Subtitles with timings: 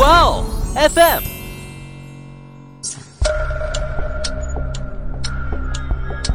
[0.00, 1.22] 哇哦，FM。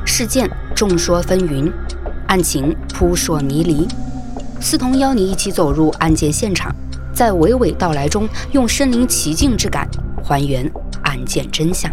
[0.05, 1.73] 事件众说纷纭，
[2.27, 3.87] 案情扑朔迷离。
[4.61, 6.71] 思彤邀你一起走入案件现场，
[7.11, 9.89] 在娓娓道来中，用身临其境之感
[10.23, 10.71] 还原
[11.01, 11.91] 案件真相。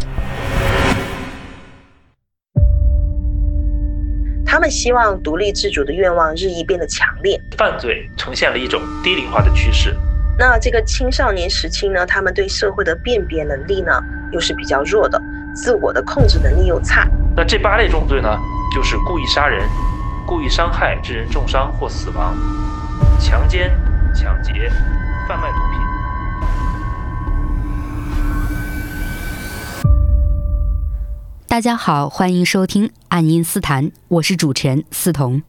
[4.45, 9.95] 他们希望独立自主的愿望日益变得强烈，犯罪呈现了一种低龄化的趋势。
[10.35, 13.91] 那这个青少年时期呢，他们对社会的辨别能力呢，
[14.31, 15.21] 又是比较弱的，
[15.53, 17.07] 自我的控制能力又差。
[17.35, 18.35] 那这八类重罪呢，
[18.75, 19.61] 就是故意杀人、
[20.25, 22.35] 故意伤害致人重伤或死亡、
[23.19, 23.69] 强奸、
[24.15, 24.71] 抢劫、
[25.27, 25.79] 贩卖毒品。
[31.47, 35.43] 大家好，欢迎收听《爱因斯坦》，我是主持人思彤。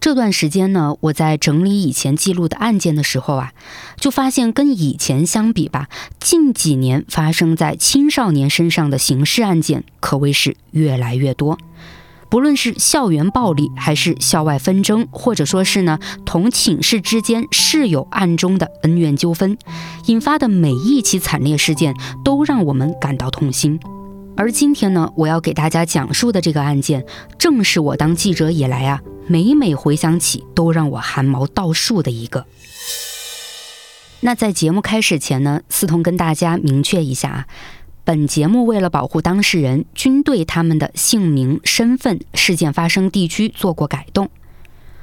[0.00, 3.52] 这段时间呢，我在整理以前记录的案件的时候啊，
[3.98, 11.58] 就发现跟以前相比吧，近几年发生在青少年身上的刑事案件可谓是越来越多。
[12.30, 19.58] 不论是校园暴力，还是校外纷争，或者说是呢同寝室之间室友暗中的恩怨纠纷，
[20.06, 23.78] 引发的每一起惨烈事件，都让我们感到痛心。
[24.40, 27.04] 而今天呢，我要给大家讲述的这个案件，
[27.36, 29.02] 正是我当记者以来啊。
[29.26, 32.46] 每每回想起，都让我汗毛倒竖的一个。
[34.20, 37.46] 那在节目开始前呢，思彤跟大家明确一下啊，
[38.02, 44.30] 本节目为了保护当事人，均对他们的姓名、身份、事件发生地区做过改动。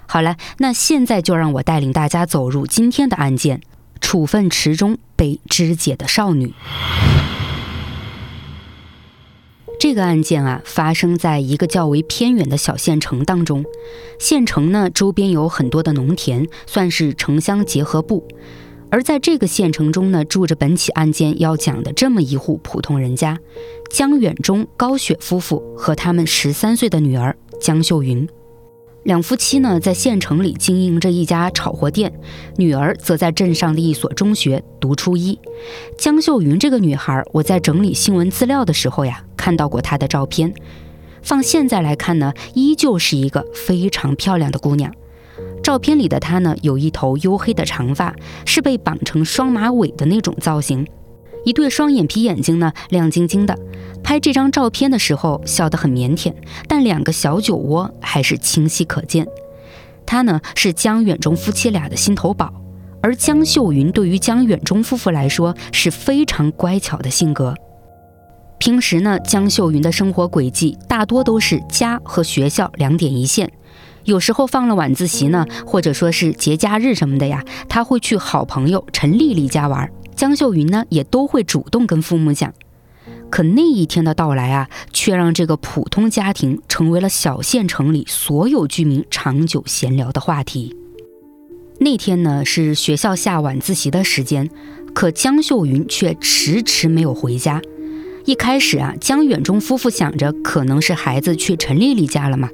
[0.08, 3.62] 好了，那现在就让我带领大家走入今天的案件——
[4.02, 6.56] 处分池中被肢解的少女。
[9.80, 13.64] 这个案件啊，发生在一个较为偏远的小县城当中。
[14.17, 18.28] 县城呢，周边有很多的农田，算是城乡结合部。
[18.89, 23.39] 而在这个县城中呢，住着本起案件要讲的这么一户普通人家：
[23.92, 28.27] 江远忠、高雪夫妇和他们十三岁的女儿江秀云。
[29.04, 32.12] 两夫妻呢，在县城里经营着一家炒货店，
[32.58, 35.40] 女儿则在镇上的一所中学读初一。
[35.98, 40.54] 江秀云这个女孩，我在整理新闻资料的时候呀，看到过她的照片。
[41.22, 44.94] 放现在来看呢，依旧是一个非常漂亮的姑娘。
[45.64, 48.14] 照片里的她呢，有一头黝黑的长发，
[48.46, 50.86] 是被绑成双马尾的那种造型。
[51.45, 53.58] 一对双眼皮眼睛呢，亮晶晶的。
[54.03, 56.33] 拍这张照片的时候，笑得很腼腆，
[56.67, 59.27] 但两个小酒窝还是清晰可见。
[60.05, 62.53] 他呢，是江远忠夫妻俩的心头宝，
[63.02, 67.54] 而江秀云对于江远忠夫妇来说是非常乖巧的性格。
[68.59, 73.52] 平时呢，江秀云的生活轨迹大多都是家和学校两点一线。
[74.05, 79.92] 有时候放了晚自习呢，或者说是节假日什么的呀，他会去好朋友陈丽丽家玩。
[80.17, 82.52] 江秀云呢，也都会主动跟父母讲，
[83.30, 90.76] 可那一天的到来啊，却让这个普通家庭成为了小县城里所有居民长久闲聊的话题。
[91.80, 94.50] 那天呢，是学校下晚自习的时间，
[94.92, 97.61] 可江秀云却迟迟没有回家。
[98.26, 102.49] 一开始啊，江远忠夫妇想着可能是孩子去陈丽丽家了嘛，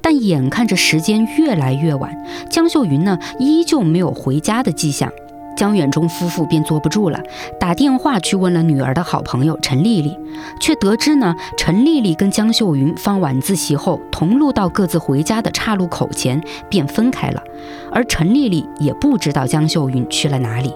[0.00, 2.16] 但眼看着时间越来越晚，
[2.48, 5.12] 江秀云呢，依旧没有回家的迹象。
[5.56, 7.20] 江远忠夫妇便坐不住了，
[7.60, 10.16] 打电话去问了女儿的好朋友陈丽丽，
[10.60, 17.42] 却得知呢，陈丽丽跟江秀云放晚自习后同路到各自回家的岔路口前便分开了，
[17.90, 20.72] 而陈丽丽也不知道江秀云去了哪里。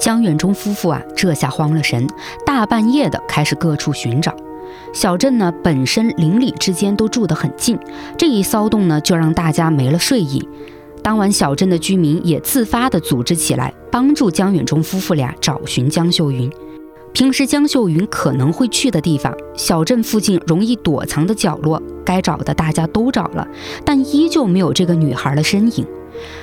[0.00, 2.06] 江远忠夫妇啊，这下慌了神，
[2.44, 4.34] 大半夜的开始各处寻找。
[4.92, 7.78] 小镇呢，本身邻里之间都住得很近，
[8.18, 10.48] 这一骚动呢，就让大家没了睡意。
[11.04, 16.50] 当晚，小镇的居民也自发地组织起来，帮助江远忠夫妇俩找寻江秀云。
[17.12, 23.46] 平时江秀云可能会去的地方，小镇附近容易躲藏的角落，该找的大家都找了，
[23.84, 25.86] 但依旧没有这个女孩的身影。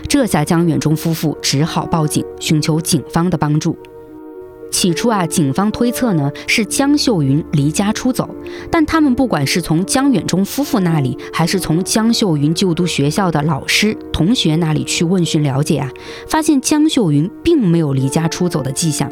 [0.07, 3.75] 这下江远忠夫妇只好报警，寻求警方的帮助。
[4.71, 8.27] 起初啊，警方推测呢是江秀云离家出走，
[8.71, 15.89] 但他们不管是从江远忠夫妇那里，还是从江秀云就读学校的老师同学那里去问询了解啊，
[16.27, 19.11] 发现江秀云并没有离家出走的迹象，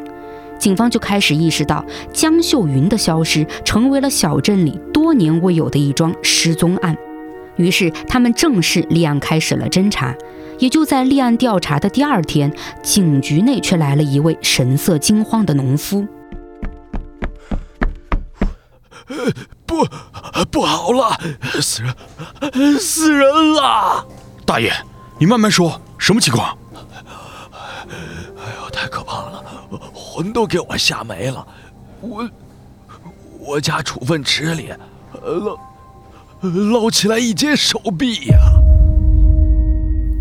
[0.57, 6.97] 警方就开始意识到江秀云的消失成为了小镇里多年未有的一桩失踪案，
[7.57, 10.15] 于是他们正式立案开始了侦查。
[10.59, 12.53] 也就在立案调查的第二天，
[12.83, 16.05] 警局内却来了一位神色惊慌的农夫。
[19.65, 19.85] 不，
[20.51, 21.17] 不好了，
[21.61, 24.05] 死人，死人了！
[24.45, 24.71] 大爷，
[25.17, 26.57] 你慢慢说，什么情况？
[28.37, 29.43] 哎呦，太可怕了！
[29.93, 31.47] 魂都给我吓没了。
[32.01, 32.29] 我
[33.39, 34.73] 我家处分池里
[35.21, 35.57] 捞
[36.41, 38.37] 捞起来一截手臂呀。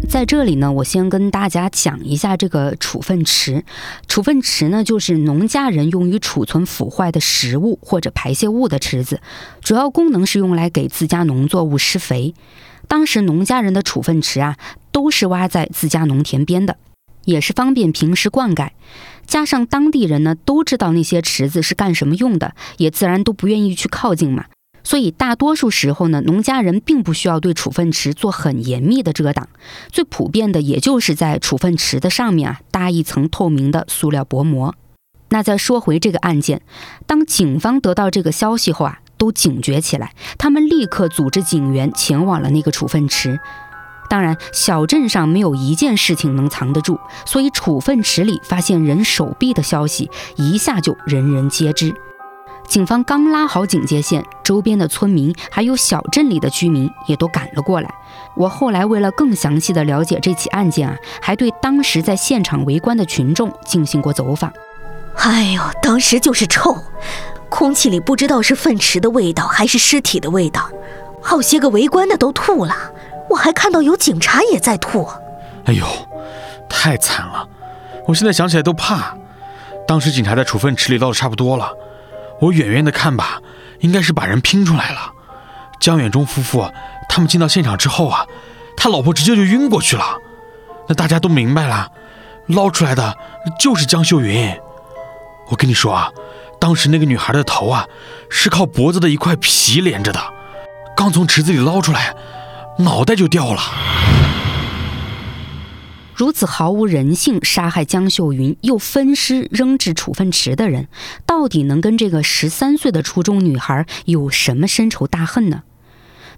[0.09, 3.63] 在这里呢，我先跟大家讲一下这个处分池。
[4.09, 9.21] 处分池呢，就是农家人用于储存腐坏的食物或者排泄物的池子，
[9.63, 12.35] 主要功能是用来给自家农作物施肥。
[12.89, 14.57] 当时农家人的处分池啊，
[14.91, 16.79] 都是挖在自家农田边的，
[17.27, 18.71] 也是方便平时灌溉。
[19.27, 24.47] 加上当地人呢都知道那些池子是干什么用的，也自然都不愿意去靠近嘛。
[24.89, 29.47] 所以大多数时候呢，农家人并不需要对处分池做很严密的遮挡，
[29.93, 34.75] 最普遍的也就是在处分池的上面啊搭一层透明的塑料薄膜。
[35.29, 36.63] 那再说回这个案件，
[37.07, 43.39] 当警方得到这个消息后啊，都警觉起来，他们立刻组织警员前往了那个处分池。
[44.09, 51.95] 当然，小镇上没有一件事情能藏得住，所以处分池里发现人手臂的消息一下就人人皆知。
[52.69, 57.89] 警方刚拉好警戒线，周边的村民还有小镇里的居民也都赶了过来。
[58.37, 64.53] 我后来为了更详细的了解这起案件啊，还对当时在现场围观的群众进行过走访。
[65.17, 66.77] 哎呦，当时就是臭，
[67.49, 70.69] 空气里不知道是粪池的味道还是尸体的味道，
[71.23, 72.75] 好些个围观的都吐了。
[73.31, 75.09] 我还看到有警察也在吐。
[75.65, 75.87] 哎呦，
[76.69, 77.49] 太惨了！
[78.07, 79.17] 我现在想起来都怕。
[79.87, 81.73] 当时警察在处分池里捞的差不多了。
[82.41, 83.41] 我远远的看吧，
[83.81, 85.13] 应该是把人拼出来了。
[85.81, 86.71] 江远忠夫妇
[87.09, 88.27] 他们进到现场之后啊，
[88.77, 90.05] 他老婆直接就晕过去了。
[90.89, 91.91] 那大家都明白了，
[92.47, 93.17] 捞出来的
[93.61, 94.57] 就是江秀云。
[95.51, 96.11] 我跟你说啊，
[96.61, 97.87] 当时那个女孩的头啊，
[98.29, 100.21] 是靠脖子的一块皮连着的，
[100.97, 102.15] 刚从池子里捞出来，
[102.79, 103.61] 脑袋就掉了。
[106.19, 110.89] 如此毫无人性杀害江秀云又分尸扔至处分池的人，
[111.25, 115.63] 到底能跟这个十三岁的初中女孩有什么深仇大恨呢？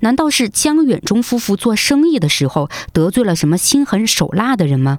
[0.00, 4.98] 难道是江远忠夫妇做生意的时候得罪了什么心狠手辣的人吗？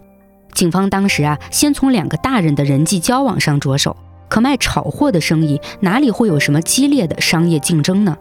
[0.52, 3.96] 警方当时啊，先从两个大人的人际交往上着手。
[4.30, 8.18] 可卖炒货的生意哪里会有什么激烈的商业竞争呢？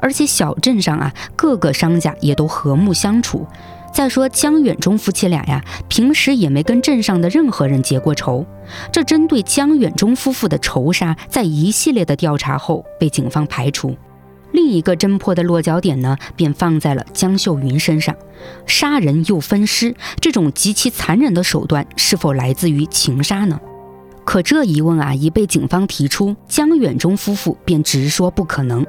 [0.00, 3.46] 而且小镇上啊，各个商家也都和睦相处。
[3.94, 8.44] 再说江远忠夫妻俩呀，平时也没跟镇上的任何人结过仇。
[8.90, 13.96] 这针对江远忠夫妇的仇杀，在一系列的调查后被警方排除。
[14.50, 18.12] 另一个侦破的落脚点呢，便放在了江秀云身上。
[18.66, 23.60] 杀人又分尸，这种极其残忍的手段，是否来自于情杀呢？
[24.24, 28.84] 可这疑问啊，一被警方提出，江远忠夫妇便直说不可能。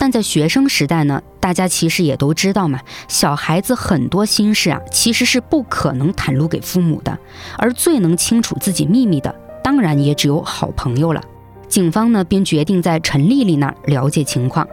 [0.00, 7.18] 但在学生时代呢，大家其实也都知道嘛，小孩子很多心事啊，其实是不可能袒露给父母的，
[7.58, 11.22] 而最能清楚自己秘密的，当然也只有好朋友了。
[11.68, 14.66] 警方呢，便决定在陈丽丽那儿了解情况。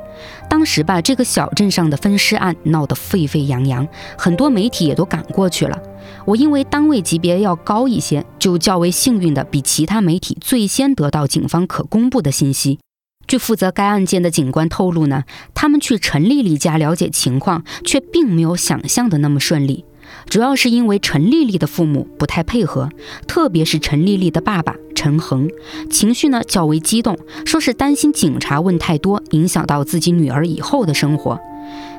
[0.49, 3.85] 当时吧，这个小镇上的分尸案闹得沸沸扬扬，
[4.17, 5.77] 很多媒体也都赶过去了。
[6.23, 12.79] 我因为单位级别要高一些，就较为幸运的比其他媒体最先得到警方可公布的信息。
[13.27, 19.83] 据负责该案件的警官透露呢，他们去陈丽丽家了解情况，却并没有想象的那么顺利。
[20.29, 22.89] 主要是因为陈丽丽的父母不太配合，
[23.27, 25.49] 特别是陈丽丽的爸爸陈恒，
[25.89, 31.37] 情绪呢较为激动，说是担心警察问太多，影响到自己女儿以后的生活。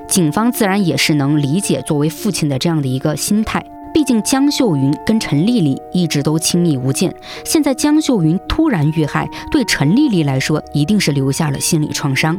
[0.08, 3.62] 警方自然也是能理解作为父亲的这样的一个心态。
[3.92, 7.14] 毕竟江秀云跟陈丽丽一直都亲密无间，
[7.45, 12.38] 现在江秀云突然遇害，对陈丽丽来说一定是留下了心理创伤。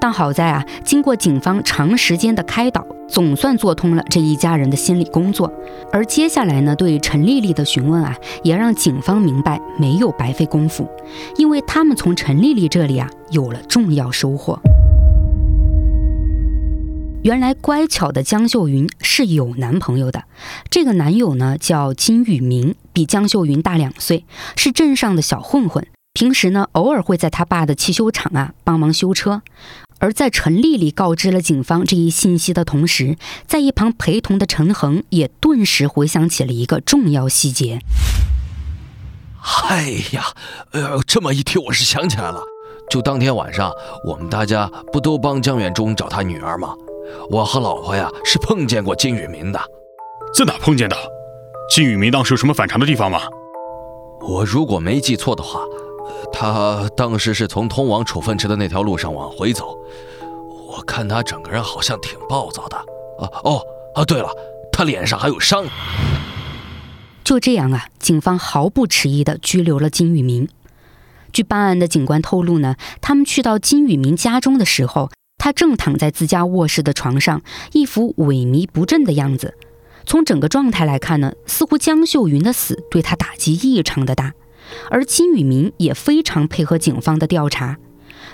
[0.00, 5.52] 但好在啊，经过警方长时间的开导，总算做通了这一家人的心理工作。
[5.92, 10.88] 而接下来呢，对陈丽丽的询问啊，也让警方明白没有白费功夫，
[11.36, 14.58] 因为他们从陈丽丽这里啊有了重要收获。
[17.22, 20.24] 原来乖巧的江秀云是有男朋友的，
[20.70, 24.24] 这个男友呢叫金玉明，比江秀云大两岁，
[24.56, 25.86] 是镇上的小混混。
[26.14, 29.42] 平时呢，偶尔会在他爸的汽修厂啊帮忙修车。
[29.98, 37.80] 而在陈丽丽告知了警方这一信息的同时，在一旁陪同的陈恒也顿时回想起了一个重要细节。
[39.68, 40.24] 哎呀，
[40.72, 42.40] 呃，这么一提，我是想起来了，
[42.88, 43.70] 就当天晚上，
[44.06, 46.74] 我们大家不都帮江远忠找他女儿吗？
[47.30, 49.60] 我和老婆呀是碰见过金宇明的，
[50.34, 50.96] 在哪碰见的？
[51.70, 53.20] 金宇明当时有什么反常的地方吗？
[54.20, 55.60] 我如果没记错的话，
[56.32, 59.78] 他当时是从通往处分池的那条路上往回走。
[60.68, 62.76] 我看他整个人好像挺暴躁的。
[62.76, 63.62] 啊哦
[63.94, 64.28] 啊，对了，
[64.72, 65.64] 他脸上还有伤。
[67.24, 70.48] 就这样啊，警方毫不迟疑地拘留了金宇明。
[71.32, 75.10] 据办案的警官透露呢，他们去到金宇明家中的时候，
[75.40, 77.42] 他正躺在自家卧室的床上，
[77.72, 79.54] 一副萎靡不振的样子。
[80.04, 84.34] 从整个状态来看呢，似乎江秀云的死对他打击异常的大，
[84.90, 87.78] 而金宇明也非常配合警方的调查。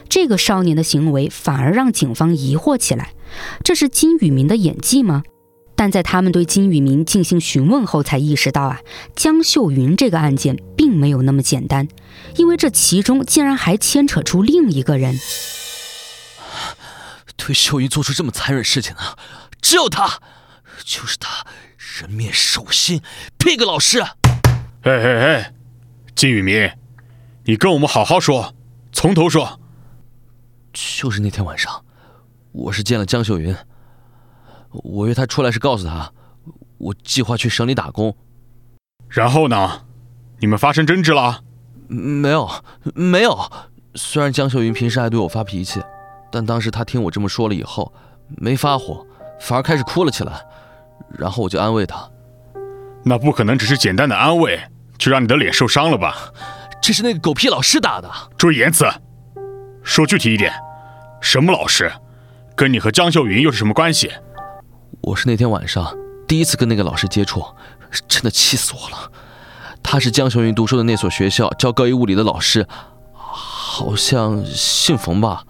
[0.09, 3.13] 这个少年的行为反而让警方疑惑起来，
[3.63, 5.23] 这是金宇明的演技吗？
[5.77, 8.81] 但在他们对金宇明进行询问后，才意识到啊，
[9.15, 11.87] 江秀云这个案件并没有那么简单，
[12.37, 15.17] 因为这其中竟然还牵扯出另一个人。
[17.37, 19.19] 对秀云做出这么残忍事情的，
[19.61, 20.21] 只有他，
[20.85, 23.02] 就是他，人面兽心，
[23.38, 24.00] 骗个老师。
[24.00, 25.55] 哎哎哎，
[26.14, 26.71] 金宇明，
[27.45, 28.55] 你跟我们好好说，
[28.93, 29.61] 从头说。
[30.73, 31.85] 就是那天晚上，
[32.52, 33.55] 我是见了江秀云。
[34.71, 36.12] 我约她出来是告诉她，
[36.78, 38.14] 我计划去省里打工。
[39.09, 39.83] 然后呢？
[40.38, 41.43] 你们发生争执了？
[41.88, 42.50] 没有，
[42.95, 43.50] 没有。
[43.95, 45.83] 虽然江秀云平时爱对我发脾气，
[46.37, 47.90] 但当时他听我这么说了以后，
[48.37, 49.07] 没发火，
[49.40, 50.35] 反而开始哭了起来。
[51.19, 52.07] 然后我就安慰他。
[53.02, 54.61] 那不可能只是简单的安慰，
[54.99, 56.14] 就让你的脸受伤了吧？
[56.83, 58.11] 这是那个狗屁老师打的。
[58.37, 58.85] 注意言辞，
[59.83, 60.52] 说具体一点。
[61.23, 61.90] 什么老师？
[62.55, 64.12] 跟你和江秀云又是什么关系？
[65.00, 65.97] 我是那天晚上
[66.28, 67.43] 第一次跟那个老师接触，
[68.07, 69.11] 真的气死我了。
[69.83, 72.66] 他是江秀云读书的那所学校教高一物理的老师，
[73.14, 75.45] 好像姓冯吧？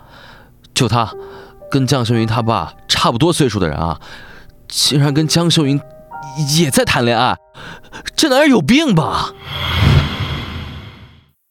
[0.76, 1.10] 就他，
[1.70, 3.98] 跟江秀云他爸差不多岁数的人啊，
[4.68, 5.80] 竟然跟江秀云
[6.58, 7.34] 也在谈恋爱，
[8.14, 9.32] 这男人有病吧？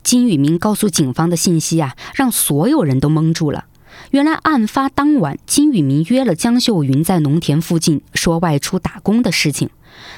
[0.04, 3.66] 金宇明告诉警方的信息啊，让所有人都懵住了。
[4.12, 9.72] 原来案发当晚，金宇明约了江秀云在农田附近说外出打工的事情，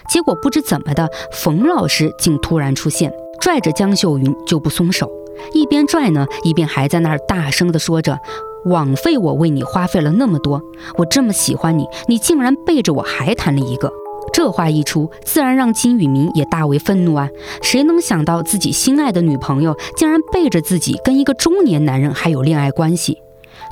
[0.10, 5.10] 结果不知怎么的，冯老师竟突然出现，拽着江秀云就不松手，
[5.54, 8.20] 一边拽呢，一边还在那儿大声地说着
[8.66, 10.62] ：“枉费我为你花费了那么多，
[10.98, 13.92] 我这么喜欢你，你竟然背着我还谈了一个。”
[14.34, 17.30] 这话一出，自然让金宇明也大为愤怒啊！
[17.62, 23.22] 谁能想到自己心爱的女朋友竟然背着自己跟一个中年男人还有恋爱关系？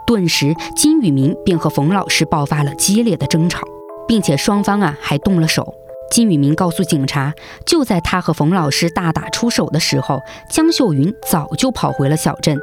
[0.08, 3.68] 顿时，金宇明便和冯老师爆发了激烈的争吵，
[4.08, 5.76] 并且双方啊还动了手。
[6.12, 7.34] 金宇明告诉警察，
[7.66, 12.58] 就在他和冯老师大打出手的时候，江秀云早就跑回了小镇。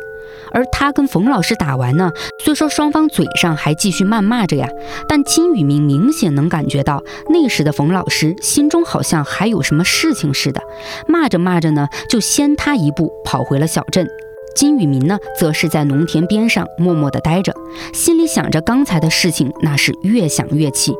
[0.52, 2.10] 而他跟冯老师打完呢，
[2.44, 4.68] 虽说双方嘴上还继续谩骂着呀，
[5.08, 10.62] 但金宇明明显能感觉到，那时的冯老师心中好像还有什么事情似的，
[11.06, 14.08] 骂着骂着呢，就先他一步跑回了小镇。
[14.54, 17.54] 金宇明呢，则是在农田边上默默地待着，
[17.92, 20.94] 心里想着刚才的事情，那是越想越气。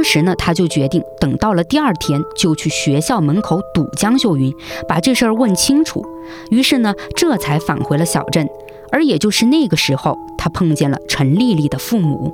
[0.00, 4.50] 当时呢，他就决定等到了第二天，就去学校门口堵江秀云，
[4.88, 6.02] 把这事儿问清楚。
[6.50, 8.48] 于是呢，这才返回了小镇。
[8.90, 12.32] 而也就是那个时候，他碰见了陈丽丽的父母。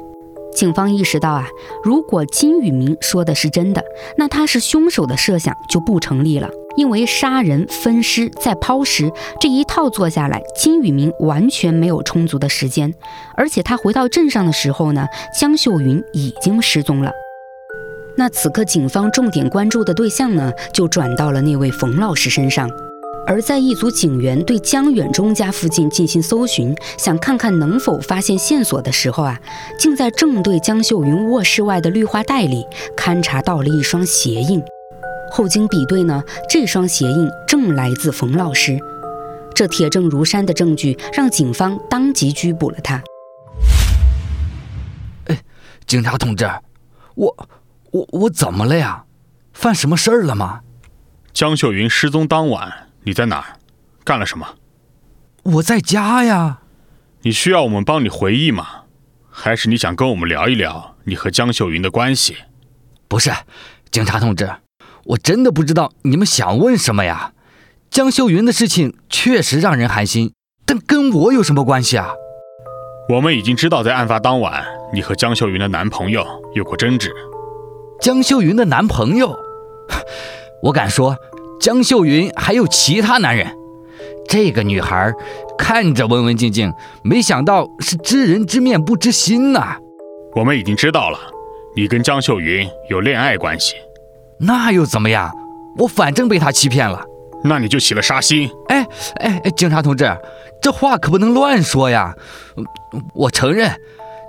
[0.55, 1.49] 警方意识到啊，
[1.83, 3.83] 如果金宇明说的是真的，
[4.17, 6.49] 那他是凶手的设想就不成立了。
[6.77, 12.95] 因为杀人、分尸再抛尸这一套做下来，金宇明完全没有充足的时间。
[13.37, 15.05] 而且他回到镇上的时候呢，
[15.37, 17.11] 江秀云已经失踪了。
[18.17, 22.69] 那此刻警方重点关注的对象呢，就转到了那位冯老师身上。
[23.27, 29.41] 而在一组警员对江远忠家附近进行搜寻，想看看能否发现线索的时候啊，
[29.79, 32.65] 竟在正对江秀云卧室外的绿化带里
[32.97, 34.63] 勘察到了一双鞋印。
[35.29, 38.79] 后经比对呢，这双鞋印正来自冯老师。
[39.53, 43.03] 这铁证如山的证据让警方当即拘捕了他。
[45.25, 45.39] 哎，
[45.85, 46.49] 警察同志，
[47.17, 47.49] 我
[47.93, 49.05] 我我怎么了呀？
[49.53, 50.61] 犯什么事儿了吗？
[51.33, 52.89] 江秀云失踪当晚。
[53.05, 53.57] 你在哪儿？
[54.05, 54.47] 干了什么？
[55.45, 56.59] 我在家呀。
[57.23, 58.67] 你需要我们帮你回忆吗？
[59.31, 62.37] 还是你想跟我们聊一聊你和江秀云的关系？
[63.07, 63.31] 不是，
[63.91, 64.51] 警察同志，
[65.05, 67.33] 我真的不知道你们想问什么呀。
[67.91, 70.33] 江秀云的事情确实让人寒心，
[70.65, 72.11] 但跟我有什么关系啊？
[73.09, 77.15] 我们已经知道，在案发当晚，你和江秀云的男朋友有过争执。
[78.01, 79.37] 江秀云的男朋友？
[80.63, 81.17] 我敢说。
[81.59, 83.49] 江秀云还有其他男人，
[84.29, 85.11] 这个女孩
[85.57, 86.73] 看着文文静静，
[87.03, 89.79] 没想到是知人知面不知心呐。
[90.35, 91.19] 我们已经知道了，
[91.75, 93.75] 你跟江秀云有恋爱关系，
[94.39, 95.35] 那又怎么样？
[95.79, 97.03] 我反正被她欺骗了，
[97.43, 98.49] 那你就起了杀心。
[98.69, 98.87] 哎
[99.17, 100.15] 哎哎，警察同志，
[100.61, 102.15] 这话可不能乱说呀。
[103.15, 103.73] 我承认，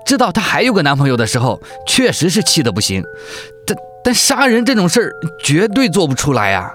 [0.07, 3.03] 知道她还有个男朋友的时候，确实是气得不行，
[3.65, 5.11] 但但杀人这种事儿
[5.43, 6.71] 绝对做不出来呀。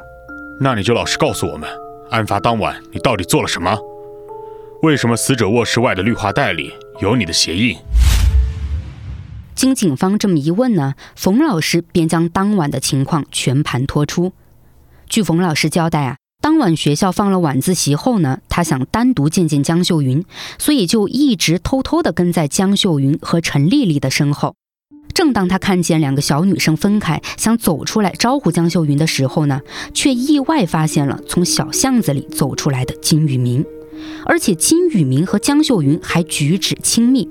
[0.60, 1.66] 那你就老实告诉我们，
[2.10, 3.74] 案发当晚你到底做了什么？
[4.82, 7.74] 为什么死者卧室外的绿化带里有你的鞋印？
[9.54, 14.34] 经警方这么一问呢，冯老师便将当晚的情况全盘托出。
[15.08, 20.24] 据冯老师交代啊，当晚学校放了晚自习后呢，他想单独见见江秀云，
[20.58, 24.56] 所以就一直偷偷的跟在江秀云和陈丽丽的身后。
[25.14, 29.60] 正当他看见两个小女生分开，想走出来招呼江秀云的时候呢，
[29.94, 33.64] 却意外发现了从小巷子里走出来的金宇明，
[34.26, 37.28] 而且金宇明和江秀云还举止亲密。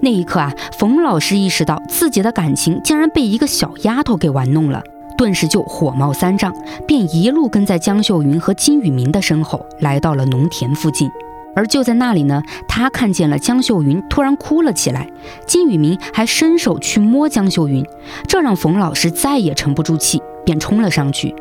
[0.00, 4.84] 那一刻啊，冯老师意识到自己的感情竟然被一个小丫头给玩弄了，
[5.18, 6.54] 顿时就火冒三丈，
[6.86, 11.10] 便一路跟在江秀云和金宇明的身后，来到了农田附近。
[11.56, 15.10] 而就在那里呢，他看见了江秀云突然哭了起来，
[15.44, 17.84] 金宇明还伸手去摸江秀云，
[18.28, 21.34] 这让冯老师再也沉不住气，便冲了上去。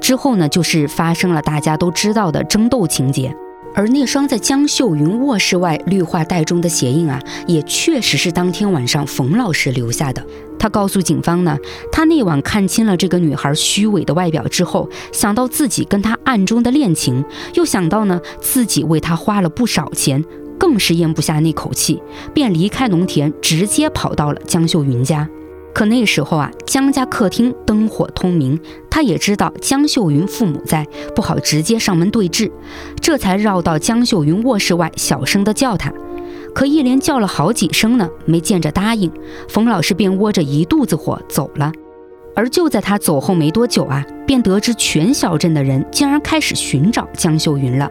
[0.00, 3.34] 之后呢，就是发生了大家都知道的争斗情节。
[3.76, 10.26] 而那双在江秀云卧室外绿化带中的鞋印啊，也确实是当天晚上冯老师留下的。
[10.58, 11.58] 他告诉警方呢，
[11.92, 20.24] 他那晚看清了这个女孩虚伪的外表之后，想到自己跟她暗中的恋情，又想到呢自己为她花了不少钱，
[20.58, 22.02] 更是咽不下那口气，
[22.32, 25.28] 便离开农田，直接跑到了江秀云家。
[25.76, 32.50] 可那时候啊，江家客厅灯火通明，他也知道江秀云父母在，不好直接上门对质，
[32.98, 35.92] 这才绕到江秀云卧室外，小声的叫她。
[36.54, 39.12] 可一连叫了好几声呢，没见着答应，
[39.50, 41.70] 冯老师便窝着一肚子火走了。
[42.34, 47.86] 而就在他走后没多久啊，便得知全小镇的人竟然开始寻找江秀云了。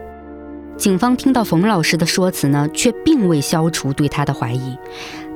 [0.76, 4.76] 警方听到冯老师的说辞呢，却并未消除对他的怀疑。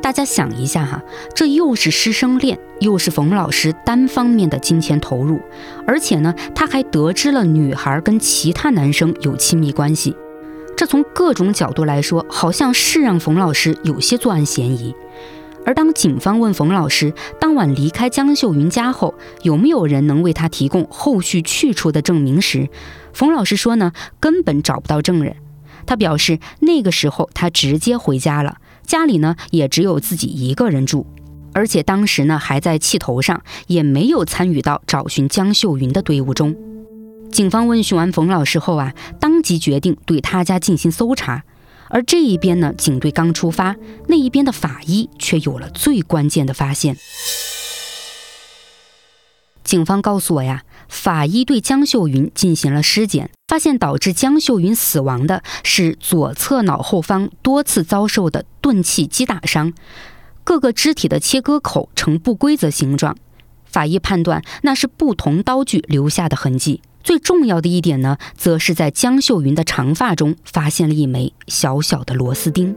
[0.03, 1.03] 大家想一下哈，
[1.35, 5.41] 这又是师生恋，又是冯老师单方面的金钱投入，
[5.87, 10.17] 而且呢，他还得知了女孩跟其他男生有亲密关系，
[10.77, 14.95] 这从各种角度来说，好像是让冯老师有些作案嫌疑。
[15.67, 22.71] 而当警方问冯老师当晚离开江秀云家后，有没有人能为他提供后续去处的证明时，
[23.13, 25.37] 冯老师说呢，根本找不到证人。
[25.87, 28.57] 他表示那个时候他直接回家了。
[28.91, 31.07] 家里呢也只有自己一个人住，
[31.53, 36.57] 而且当时呢还在气头上，也没有参与到找寻江秀云的队伍中。
[37.31, 41.45] 警方问询完冯老师后啊，当即决定对他家进行搜查。
[41.89, 43.77] 而这一边呢，警队刚出发，
[44.09, 46.97] 那一边的法医却有了最关键的发现。
[49.63, 53.31] 警方告诉我呀，法医对江秀云进行了尸检。
[53.49, 59.73] 发现导致江秀云死亡的是左侧脑后方多次遭受的钝器击打伤，
[60.45, 63.17] 各个肢体的切割口呈不规则形状。
[63.65, 66.81] 法医判断那是不同刀具留下的痕迹。
[67.03, 72.77] 最重要的一点呢，则是在江秀云的长发中发现了一枚小小的螺丝钉，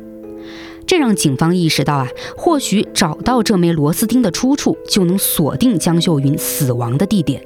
[0.85, 7.41] 这让警方意识到啊，或许找到这枚螺丝钉的出处，就能锁定江秀云死亡的地点。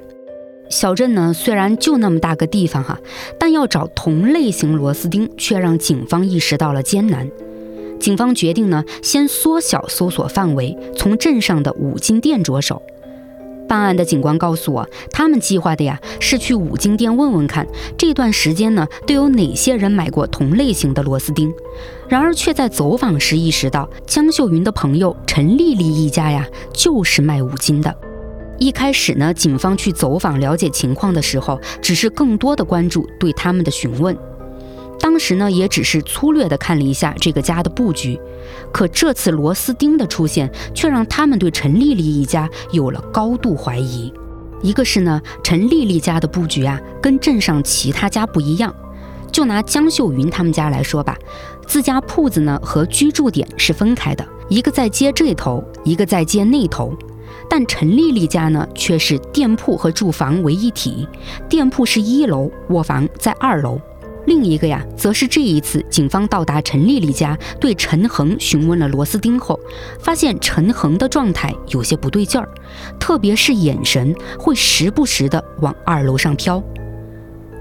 [0.69, 2.99] 小镇呢，虽然就那么大个地方哈，
[3.39, 7.29] 但要找同类型螺丝钉，却让警方意识到了艰难。
[7.99, 12.81] 警方决定呢，先缩小搜索范围，从镇上的五金店着手。
[13.67, 21.53] 办案的警官告诉我，他们计划的呀，是去五金店问问看，这段时间呢，都有哪些人买过同类型的螺丝钉。
[22.07, 27.93] 然而，却在走访时意识到，江秀云的朋友陈丽丽一家呀，就是卖五金的。
[28.57, 34.17] 一开始呢，警方去走访了解情况的时候，只是更多的关注对他们的询问。
[34.99, 38.19] 当时呢，也只是粗略的看了一下这个家的布局。
[38.71, 44.11] 可这次螺丝钉的出现，却让他们对陈丽丽一家有了高度怀疑。
[44.61, 48.73] 一个是呢，陈丽丽家的布局啊，跟镇上其他家不一样。
[49.31, 51.15] 就拿江秀云他们家来说吧，
[51.67, 56.91] 自家铺子呢和居住点是分开的，一个在街这头，一个在街那头。
[57.49, 61.07] 但陈丽丽家呢，却是店铺和住房为一体，
[61.47, 63.79] 店铺是一楼，卧房在二楼。
[64.27, 69.57] 另一个呀，则是这一次警方到达陈丽丽家，对陈恒询问了螺丝钉后，
[70.01, 72.49] 发现陈恒的状态有些不对劲儿，
[72.99, 76.61] 特别是眼神会时不时的往二楼上飘。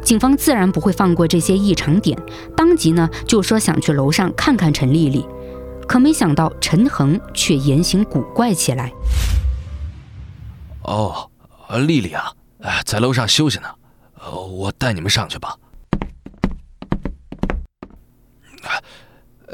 [0.03, 2.19] 警方自然不会放过这些异常点，
[2.57, 5.25] 当即呢就说想去楼上看看陈丽丽，
[5.87, 8.93] 可没想到陈恒却言行古怪起来。
[10.83, 11.31] 哦，
[11.87, 12.33] 丽丽啊，
[12.85, 13.69] 在楼上休息呢，
[14.51, 15.57] 我带你们上去吧。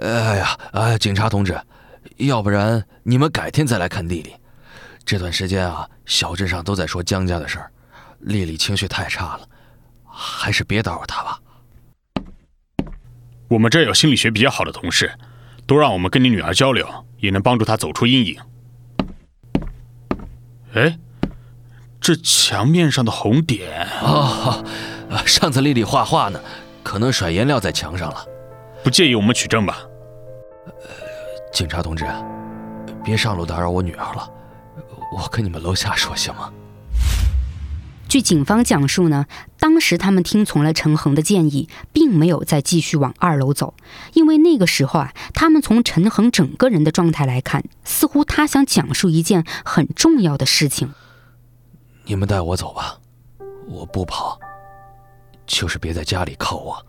[0.01, 1.61] 哎呀，哎，警察同志，
[2.17, 4.35] 要不然你们改天再来看丽丽。
[5.05, 7.71] 这段时间啊，小镇上都在说江家的事儿，
[8.21, 9.49] 丽丽情绪太差了，
[10.05, 11.41] 还是别打扰她吧。
[13.49, 15.13] 我们这儿有心理学比较好的同事，
[15.67, 18.41] 多让我们跟你女儿交流，也能帮助她走出阴影。
[20.75, 20.99] 哎，
[22.01, 24.65] 这墙面上的红点哦，
[25.27, 26.41] 上次丽丽画画呢，
[26.83, 28.27] 可能甩颜料在墙上了。
[28.83, 29.79] 不介意我们取证吧？
[31.53, 32.07] 警察同志，
[33.05, 34.29] 别上楼打扰我女儿了，
[35.13, 36.53] 我跟你们楼下说行吗？
[38.09, 39.27] 据警方讲述呢，
[39.59, 43.75] 当时他们听从了陈恒的建议，并没有再继续往二楼走，
[44.13, 50.93] 因为那个时候啊，他们从陈恒整个人的状态来看，似乎他想讲述一件很重要的事情。
[52.05, 52.99] 你们带我走吧，
[53.67, 54.39] 我不跑，
[55.47, 56.87] 就是别在家里靠我。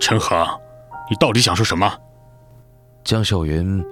[0.00, 0.46] 陈恒，
[1.10, 1.92] 你到底想说什么？
[3.04, 3.84] 江秀云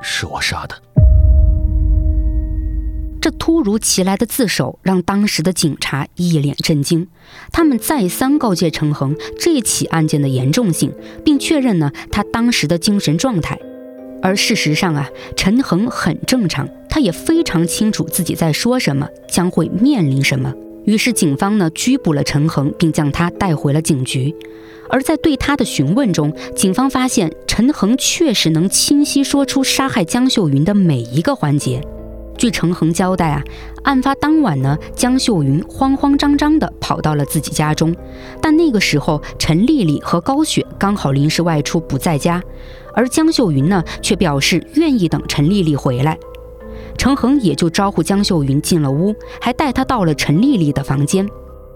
[0.00, 0.74] 是我杀的。
[3.20, 7.08] 这突如其来的自首让当时的警察一脸震惊，
[7.52, 10.94] 他们再三告诫陈恒这起案件的严重性，
[11.24, 13.58] 并确认呢他当时的精神状态。
[14.22, 20.54] 而事实上啊，陈恒很正常，他也非常清楚自己在说什么，将会面临什么。
[20.88, 24.34] 于是警方呢拘捕了陈恒，并将他带回了警局。
[24.88, 31.78] 而在对他的询问中，警方发现陈恒确实能清晰说出杀害江秀云的每一个环节。
[32.38, 33.44] 据陈恒交代啊，
[33.82, 37.94] 案发当晚呢，江秀云慌慌张张地跑到了自己家中，
[38.40, 42.42] 但那个时候陈丽丽和高雪刚好临时外出不在家，
[42.94, 46.16] 而江秀云呢却表示愿意等陈丽丽回来，
[46.98, 51.26] 陈恒也就招呼江秀云进了屋，还带她到了陈丽丽的房间，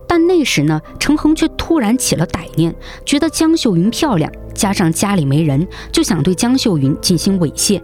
[0.06, 2.74] 但那时呢，陈恒却突然起了歹念，
[3.06, 7.80] 觉得江秀云漂亮，加上家里没人，就想对江秀云进行猥亵。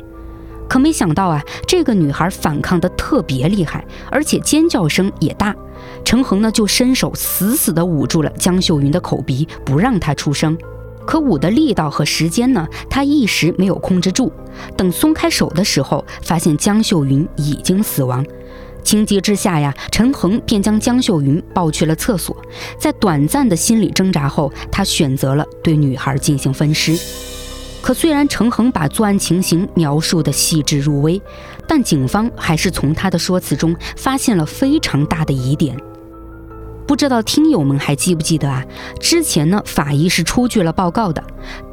[0.68, 5.54] 可没想到啊，这个女孩反抗的特别厉害，而且尖叫声也大。
[6.04, 10.58] 陈恒呢就伸手死死地捂住了江秀云的口鼻，不让她出声。
[11.08, 14.30] 可捂的力道和时间呢，他一时没有控制住。
[14.76, 18.22] 等松开手的时候，发现江秀云已经死亡。
[18.84, 22.36] 情急之下呀，陈恒便将江秀云抱去了厕所。
[22.78, 26.94] 在短暂的心理挣扎后，他选择了对女孩进行分尸。
[27.80, 31.18] 可虽然陈恒把作案情形描述的细致入微，
[31.66, 35.74] 但警方还是从他的说辞中发现了非常大的疑点。
[36.88, 38.64] 不知道听友们还记不记得啊？
[38.98, 41.22] 之前呢，法医是出具了报告的，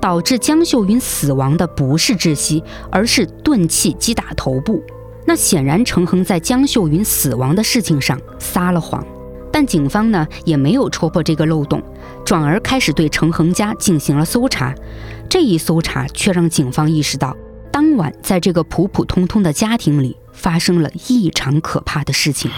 [0.02, 4.84] 导致江秀云死亡的不是窒息，而是钝器击打头部。
[5.26, 9.02] 那显然陈恒在江秀云死亡的事情上撒了谎，
[9.54, 11.82] 但警方呢也没有戳破这个漏洞，
[12.26, 14.76] 转而开始对陈恒家进行了搜查。
[15.30, 17.34] 这一搜查却让警方意识到，
[17.72, 22.52] 当晚在这个普普通通的家庭里发生了异常可怕的事情。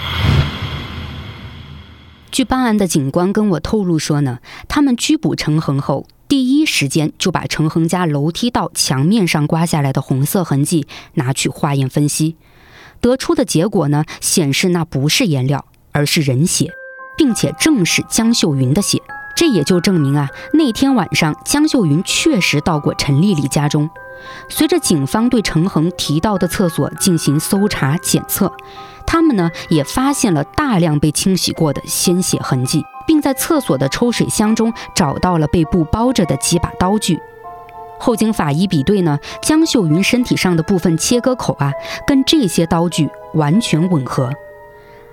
[2.31, 12.35] 据办案的警官跟我透露说呢，他们拘捕陈恒后，第一时间就把陈恒家楼梯道墙面上刮下来的红色痕迹拿去化验分析。
[12.99, 16.71] 得出的结果呢，显示那不是颜料，而是人血，
[17.17, 19.01] 并且正是江秀云的血。
[19.35, 23.89] 这也就证明啊，那天晚上江秀云确实到过陈丽丽家中。
[24.49, 28.51] 随着警方对陈恒提到的厕所进行搜查检测，
[29.07, 37.19] 他们呢也发现了大量被清洗过的鲜血痕迹，并在厕所的抽水箱中找到了被布包着的几把刀具。
[37.97, 41.71] 后经法医比对呢，江秀云身体上的部分切割口啊，
[42.05, 44.31] 跟这些刀具完全吻合。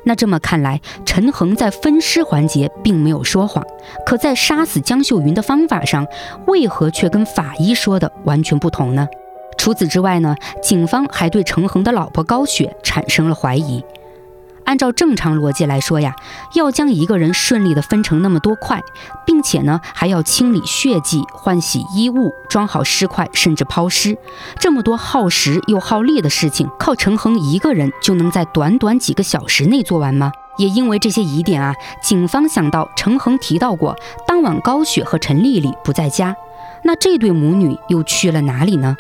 [0.06, 3.64] 那这么看来，陈恒在分尸环节并没有说谎，
[4.04, 6.06] 可在杀死江秀云的方法上，
[6.46, 9.08] 为何却跟法医说的完全不同呢？
[9.56, 13.82] 除此之外呢，警方还对陈恒的老婆高雪产生了怀疑。
[14.64, 16.16] 按照正常逻辑来说呀，
[16.54, 18.82] 要将一个人顺利的分成那么多块，
[19.26, 24.16] 并且呢还要清理血迹、换洗衣物、装好尸块，甚至抛尸，
[24.58, 30.32] 这么多耗时又耗力的事情，靠陈恒一个人就能在短短几个小时内做完吗？
[30.56, 33.94] 也因为这些疑点啊，警方想到陈恒提到过
[34.26, 36.34] 当晚高雪和陈丽丽不在家，
[36.84, 38.96] 那这对母女又去了哪里呢？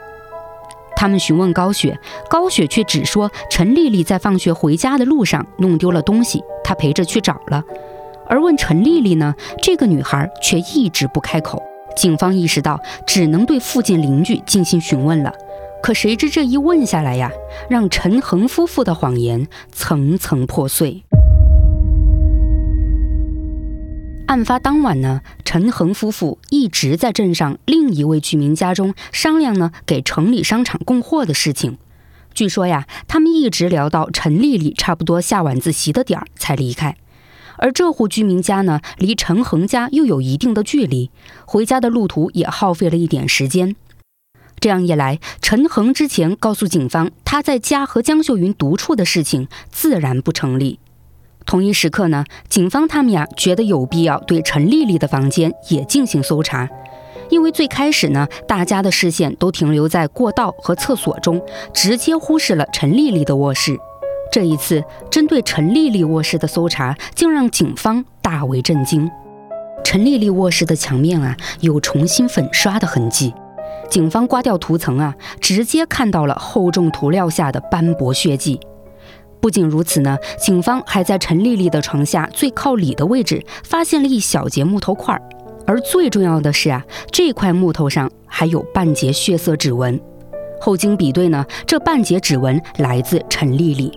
[0.96, 1.98] 他们询问高雪，
[2.30, 7.62] 高雪却只说陈丽丽在放学回家的路上弄丢了东西，她陪着去找了。
[8.26, 11.62] 而问陈丽丽呢，这个女孩却一直不开口。
[11.94, 15.32] 警方意识到，只能对附近邻居进行询问了。
[15.82, 17.30] 可谁知这一问下来呀，
[17.68, 21.04] 让陈恒夫妇的谎言层层破碎。
[24.26, 31.76] 案发当晚呢，陈恒夫妇一直在镇上另一位居民家中商量呢给城里商场供货的事情。
[32.32, 36.96] 据说呀，他们一直聊到陈丽丽差不多下晚自习的点儿才离开。
[37.58, 41.10] 而这户居民家呢，离陈恒家又有一定的距离，
[41.44, 43.76] 回家的路途也耗费了一点时间。
[44.58, 50.78] 这样一来，陈恒之前告诉警方他在家和江秀云独处的事情，自然不成立。
[51.46, 56.68] 同一时刻呢，警方他们呀觉得有必要对陈丽丽的房间也进行搜查，
[57.28, 61.40] 因为最开始呢，大家的视线都停留在过道和厕所中，
[61.72, 63.78] 直接忽视了陈丽丽的卧室。
[64.32, 69.08] 这一次，针对陈丽丽卧室的搜查，竟让警方大为震惊。
[69.84, 73.32] 陈丽丽卧室的墙面啊，有重新粉刷的痕迹，
[73.88, 78.58] 警方刮掉涂层啊，直接看到了厚重涂料下的斑驳血迹。
[79.44, 85.14] 不仅如此呢，警方还在陈丽丽的床下最靠里的位置发现了一小截木头块，
[85.66, 90.00] 而最重要的是啊，这块木头上还有半截血色指纹。
[90.58, 93.92] 后经比对呢，这半截指纹来自陈丽丽。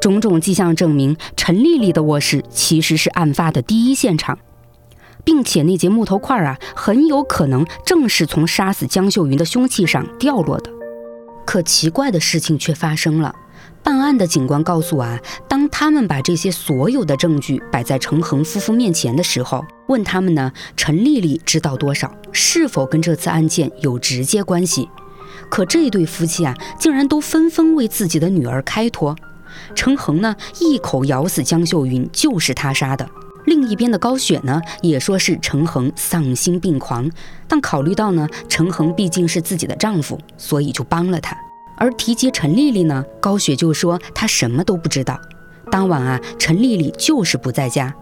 [0.00, 4.38] 种种迹象证明，陈丽丽的卧室其实是案发的第一现场，
[5.24, 10.70] 并且那截木头块啊，很有可能正是从杀死江秀云的凶器上掉落的。
[11.54, 13.32] 可奇怪的事情却发生了。
[13.80, 24.88] 办案的警官告诉我啊，当他们把这些所有的证据摆在陈恒夫妇面前的时候，问他们呢，陈丽丽知道多少，是否跟这次案件有直接关系？
[25.48, 29.14] 可这对夫妻啊，竟然都纷纷为自己的女儿开脱。
[29.76, 33.06] 陈恒呢，一口咬死江秀云就是他杀的；
[33.44, 37.08] 另一边的高雪呢，也说是陈恒丧心病狂，
[37.46, 41.36] 但考虑到呢，陈恒毕竟是自己的丈夫，所以就帮了他。
[41.76, 45.20] 而提及陈丽丽呢，高雪就说她什么都不知道。
[45.70, 47.94] 当晚啊，陈丽丽就是不在家。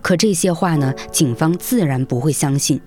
[0.00, 2.80] 可这些话呢，警方自然不会相信。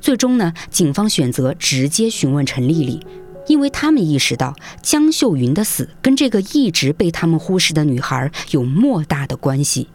[0.00, 3.06] 最终呢，警方选择直接询问陈丽丽，
[3.46, 9.88] 因为他们意识到江秀云的死跟这个一直被他们忽视的女孩有莫大的关系。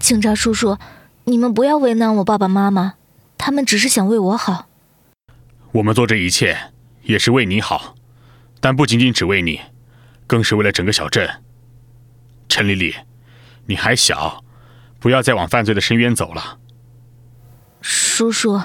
[0.00, 0.78] 警察叔叔，
[1.24, 2.94] 你们不要为难我爸爸妈妈，
[3.38, 4.66] 他们只是想为我好。
[5.72, 6.71] 我们做这一切。
[7.02, 7.94] 也是为你好，
[8.60, 9.60] 但不仅仅只为你，
[10.26, 11.28] 更是为了整个小镇。
[12.48, 12.94] 陈丽丽，
[13.66, 14.44] 你还小，
[14.98, 16.58] 不要再往犯罪的深渊走了。
[17.80, 18.60] 叔叔，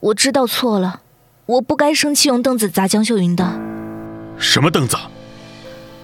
[0.00, 1.02] 我知道错了，
[1.46, 3.44] 我不该生气用凳子砸江秀云的。
[4.38, 4.96] 什么凳子？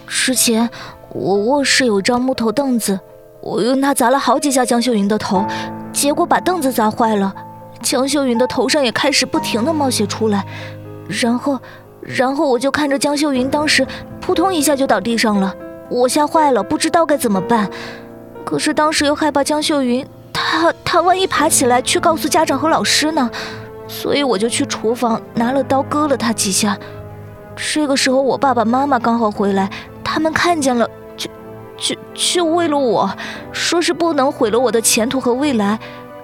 [0.07, 0.71] 之前
[1.11, 2.99] 我卧室有张木头凳子，
[3.43, 5.47] 我用它砸了好几下江秀云的头，
[5.93, 7.35] 结果把凳子砸坏了，
[7.83, 10.47] 江秀云的头上也开始不停的冒血出来。
[11.09, 11.59] 然后，
[12.01, 13.87] 然后我就看着江秀云，当时
[14.21, 15.55] 扑通一下就倒地上了，
[15.91, 17.69] 我吓坏了，不知道该怎么办。
[18.45, 23.31] 可是当时又害怕江秀云，她她万一爬起来去告诉家长和老师呢？
[23.87, 26.77] 所以我就去厨房拿了刀割了她几下。
[27.55, 29.71] 这个时候我爸爸妈妈刚好回来，
[30.03, 31.31] 他们看见了，就
[31.77, 33.11] 就就为了我，
[33.53, 35.79] 说是不能毁了我的前途和未来。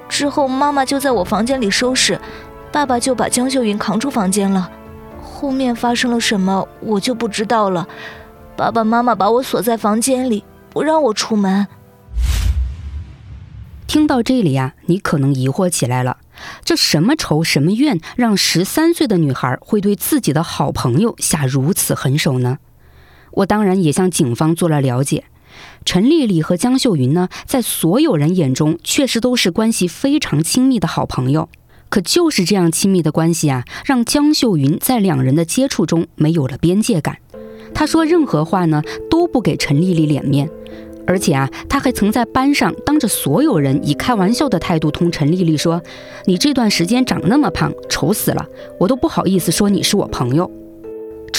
[0.08, 2.18] 之后妈妈就在我房间里收拾。
[2.72, 4.70] 爸爸就把江秀云扛出房间了，
[5.20, 7.86] 后面发生了什么我就不知道了。
[8.56, 11.66] 爸爸妈妈把我锁在房间里，不让我出门。
[13.86, 16.18] 听到这里呀，你可能疑惑起来了：
[16.64, 22.58] 这什么仇什么怨，让十三岁的女孩会对自己的好朋友下如此狠手呢？
[23.32, 25.24] 我当然也向警方做了了解，
[25.84, 31.48] 陈丽丽和江秀云呢，在所有人眼中确实都是关系非常亲密的好朋友。
[31.90, 37.18] 可就是这样亲密的关系啊，让江秀云在两人的接触中没有了边界感。
[37.74, 40.48] 她说任何话呢都不给陈丽丽脸面，
[41.06, 45.82] 而且啊，她还曾在班上当着所有人以开玩笑的态度同陈丽丽说
[46.26, 48.46] ：“你这段时间长那么胖，丑死了，
[48.78, 50.50] 我都不好意思说你是我朋友。”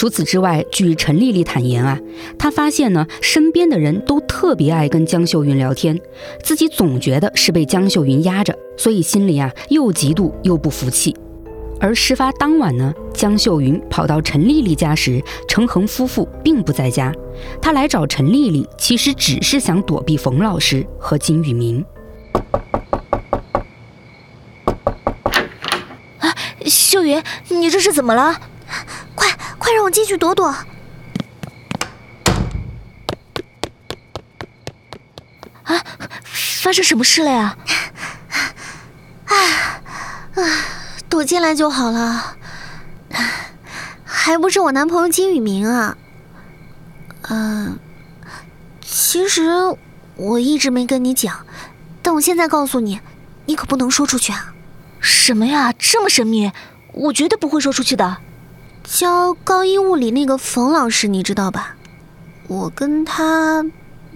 [0.02, 1.96] 除此之外，据陈丽丽坦言啊，
[2.36, 5.96] 她发现呢，身边的人都特别爱跟江秀云聊天，
[6.42, 11.16] 自己总觉得是被江秀云压着，所以心里啊又嫉妒又不服气。
[11.78, 17.14] 而事发当晚呢，江秀云跑到陈丽丽家时，程恒夫妇并不在家，
[17.60, 21.84] 他来找陈丽丽，其实只是想躲避冯老师和金宇明。
[26.18, 26.34] 啊，
[26.66, 28.40] 秀云，你这是怎么了？
[29.14, 30.46] 快快让我进去躲躲！
[35.64, 35.84] 啊，
[36.62, 37.56] 发生什么事了呀？
[39.26, 39.34] 啊
[40.34, 40.42] 啊，
[41.08, 42.36] 躲进来就好了，
[44.04, 45.96] 还不是我男朋友金宇明啊？
[47.28, 47.78] 嗯，
[48.80, 49.48] 其实
[50.16, 51.46] 我一直没跟你讲，
[52.02, 53.00] 但我现在告诉你，
[53.46, 54.52] 你可不能说出去啊！
[55.00, 56.52] 什么呀，这么神秘？
[56.92, 58.18] 我绝对不会说出去的。
[58.92, 61.76] 教高一物理那个冯老师，你知道吧？
[62.46, 63.64] 我跟他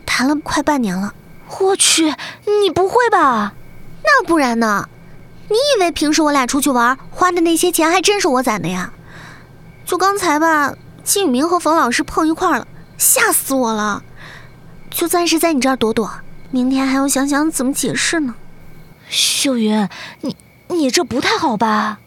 [0.05, 1.15] 谈了快半年了。
[1.61, 2.15] 我去，
[2.61, 3.55] 你不会吧？
[4.05, 4.87] 那不然呢？
[5.49, 8.93] 你以为平时我俩出去玩花的那些钱还真是我攒的呀？
[9.87, 14.03] 就刚才吧，金宇明和冯老师碰一块了，吓死我了！
[14.91, 18.35] 就暂时在你这儿躲躲，明天还要想想怎么解释呢。
[19.09, 19.89] 秀云，
[20.21, 20.37] 你
[20.69, 21.99] 你这不太好吧？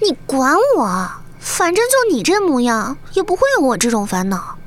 [0.00, 4.58] 你管我，反正就你这模样，也不会有我这种烦恼。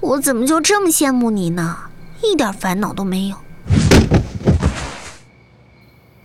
[0.00, 1.76] 我怎么就这么羡慕你呢？
[2.22, 3.36] 一点烦恼都没有。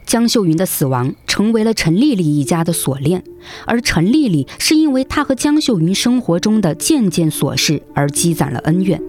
[0.05, 3.23] 江秀云的死亡成为了陈丽丽一家的锁链，
[3.65, 9.01] 而陈丽丽是因为她和江秀云生活中的件件琐事而积攒了恩怨，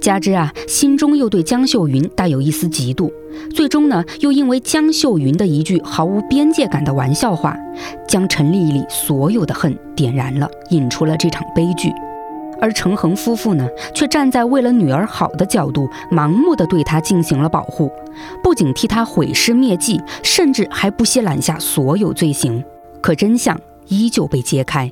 [0.00, 3.10] 加之啊心中又对江秀云带有一丝嫉妒，
[3.54, 7.56] 最终呢又因为江秀云的一句毫无边界感的玩笑话，
[8.06, 11.92] 将陈丽丽所有的恨点燃了，引出了这场悲剧。
[12.58, 17.90] 而程恒夫妇呢，却站在为了女儿好的角度，盲目的对她进行了保护，
[18.42, 22.64] 不仅替她毁尸灭迹，甚至还不惜揽下所有罪行。
[23.02, 24.90] 可真相依旧被揭开。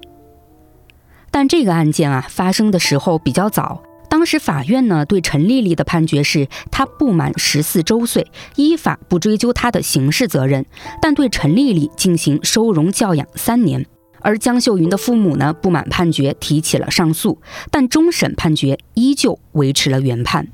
[1.30, 3.82] 但这个案件啊，发生的时候比较早，
[4.14, 10.64] 当时法院呢对陈丽丽的判决是，她不满十四周岁，依法不追究她的刑事责任，
[11.02, 13.84] 但对陈丽丽进行收容教养三年。
[14.20, 17.40] 而江秀云的父母呢，不满判决，提起了上诉，
[17.72, 20.46] 但终审判决依旧维持了原判。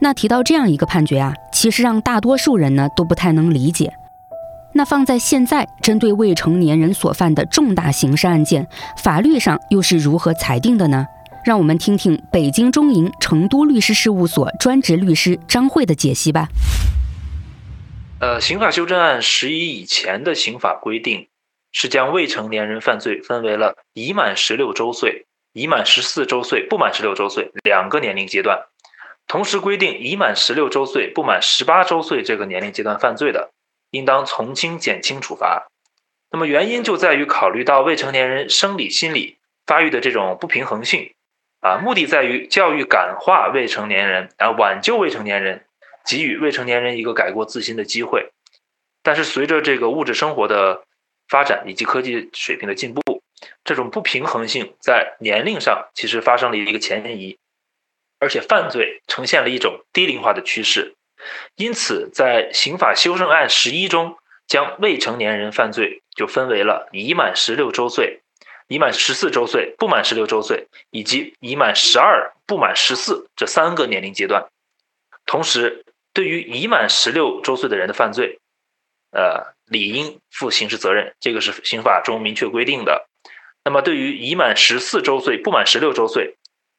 [0.00, 3.92] 那提到这样一个判决啊，其实让大多数人呢都不太能理解。
[4.74, 8.66] 那放在现在，针对未成年人所犯的重大刑事案件，
[8.98, 11.06] 法律上又是如何裁定的呢？
[11.46, 16.48] 让我们听听北京中银成都律师事务所专职律师张慧的解析吧。
[18.18, 21.28] 呃，刑法修正案十一以前的刑法规定。
[21.72, 28.62] 是将未成年人犯罪分为了已满十六周岁、已满十四周岁、不满十六周岁两个年龄阶段，
[29.26, 33.50] 同时规定已满十六周岁、不满十八周岁这个年龄阶段犯罪的，
[33.90, 35.66] 应当从轻、减轻处罚。
[36.30, 41.12] 那么原因就在于考虑到未成年人生理、心理发育的这种不平衡性，
[41.66, 45.64] 啊，目的在于教育感化未成年人，啊，挽救未成年人，
[46.04, 48.30] 给予未成年人一个改过自新的机会。
[49.02, 50.84] 但是随着这个物质生活的
[51.28, 53.20] 发展以及科技水平的进步，
[53.64, 57.36] 这种不平衡性在年龄上其实发生了一个前移，
[58.20, 60.94] 而且犯罪呈现了一种低龄化的趋势。
[61.56, 68.22] 因此，在刑法修正案十一中，将未成年人犯罪就分为了已满十六周岁、
[68.68, 74.48] 已满十四周岁、不满十六周岁以及已满十二、不满十四这三个年龄阶段。
[75.24, 78.40] 同时，对于已满十六周岁的人的犯罪，
[79.12, 79.54] 呃。
[79.68, 83.08] 理应负刑事责任，这个是刑法中明确规定的。
[83.64, 86.36] 那么，对于已满十四周岁不满十六周岁，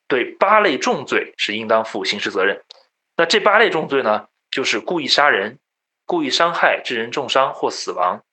[0.08, 2.63] 对八类重罪是应当负刑事责任。
[3.17, 5.60] 那这八类重罪呢，就是故意杀人、
[6.06, 8.23] 故意伤害致人重伤或死亡、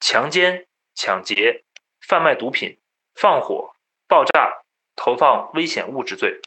[0.00, 1.64] 强奸、抢劫、
[2.06, 2.77] 贩卖毒品、
[3.20, 3.74] 放火、
[4.06, 4.62] 爆炸、
[4.94, 6.40] 投放危险物质罪，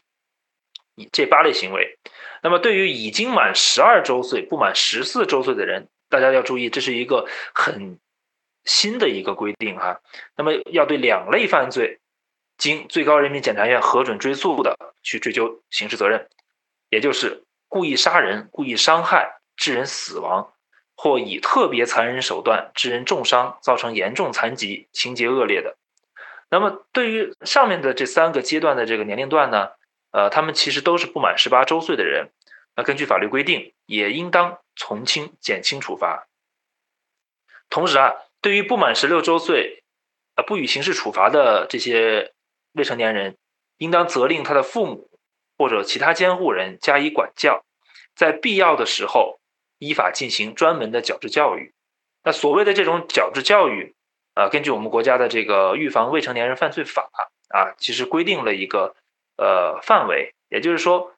[0.94, 1.98] 以这八类行为。
[2.42, 7.98] 那么，对于已经满十二周岁不满十四周岁的人，大家要注意，这是一个很
[8.64, 10.00] 新的一个规定哈。
[10.34, 12.00] 那么要对两类犯罪，
[12.56, 16.30] 经最高人民检察院核准追诉的，去追究刑事责任，
[16.88, 20.54] 也就是故意杀人、故意伤害致人死亡，
[20.96, 25.76] 或以特别残忍手段致人重伤、造成严重残疾、情节恶劣的。
[26.52, 29.70] 那么对于上面的这三个阶段的这个年龄段呢，
[30.10, 32.28] 呃，他们其实都是不满十八周岁的人。
[32.76, 36.28] 那根据法律规定，也应当从轻、减轻处罚。
[37.70, 38.12] 同时啊，
[38.42, 39.82] 对于不满十六周岁，
[40.34, 42.34] 啊不予刑事处罚的这些
[42.72, 43.38] 未成年人，
[43.78, 45.08] 应当责令他的父母
[45.56, 47.64] 或者其他监护人加以管教，
[48.14, 49.40] 在必要的时候
[49.78, 51.72] 依法进行专门的矫治教育。
[52.22, 53.94] 那所谓的这种矫治教育，
[54.34, 57.10] 呃，根据我们国家的这个《预防未成年人犯罪法》
[57.56, 58.94] 啊，其实规定了一个
[59.36, 61.12] 呃范围，也就是说。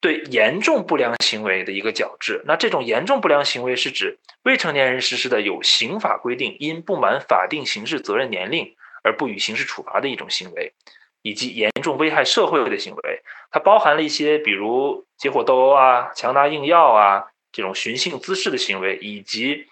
[0.00, 10.74] 对严重不良行为的一个矫治，那这种严重不良行为是指未成年人实施的有刑法规定因不满法定刑事责任年龄而不予刑事处罚的一种行为，
[11.22, 13.22] 以及严重危害社会的行为。
[13.50, 19.68] 它包含了一些比如结伙斗殴啊、强拿硬要啊这种寻衅滋事的行为，以及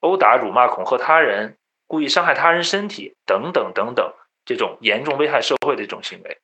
[0.00, 1.56] 殴打、辱骂、恐吓他人、
[1.90, 4.14] 故意伤害他人身体等等等等
[4.44, 6.38] 这种严重危害社会的这种行为。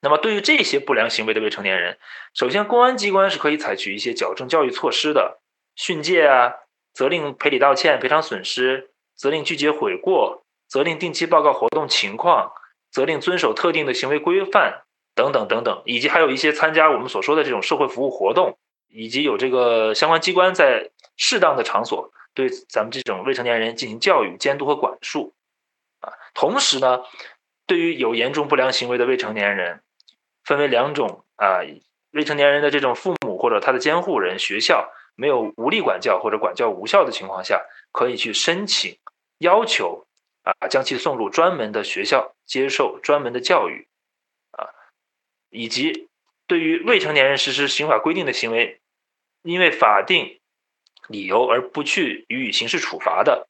[0.00, 1.96] 那么，对于这些不良行为的未成年人，
[2.34, 5.38] 首先，公安机关是可以采取一些矫正教育措施的，
[5.76, 6.54] 训诫啊，
[6.92, 12.50] 责令赔礼道歉、赔偿损失，责令拒绝悔过，责令定期报告活动情况，
[12.90, 14.82] 责令遵守特定的行为规范
[15.14, 25.34] 等等等等，以及还有一些参加我们所说的这种社会服务活动，以及有这个相关机关在适当的场所对咱们这种未成年人进行教育、监督和管束
[25.98, 26.12] 啊。
[26.34, 27.02] 同时呢，
[27.66, 29.82] 对于有严重不良行为的未成年人，
[30.44, 31.62] 分为两种啊，
[32.12, 38.96] 未成年人的这种父母或者他的监护人、学校没有无力管教或者管教无效的情况下，可以去申请
[39.38, 40.04] 要求。
[40.44, 43.86] 啊，将其送入专门的学校接受专门的教育，
[44.52, 44.64] 啊，
[45.50, 46.08] 以及
[46.46, 48.80] 对于未成年人实施刑法规定的行为，
[49.42, 50.37] 因为法定
[51.08, 53.48] 理由而不去予以刑事处罚的，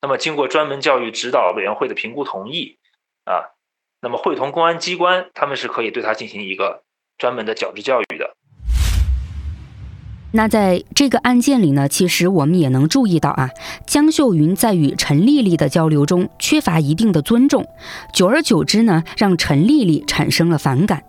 [0.00, 2.78] 那么经过专门教育指导委员会的评估同意，
[3.24, 3.52] 啊，
[4.00, 6.82] 那么会同公安机关，他们是可以对他进行一个
[7.18, 8.36] 专门的矫治教育的。
[10.32, 13.50] 那在这个案件里呢，其实我们也能注意到啊，
[13.84, 17.66] 江秀云在与陈丽丽的交流中缺乏一定的尊重，
[18.14, 21.02] 久而久之呢，让陈丽丽产生了反感。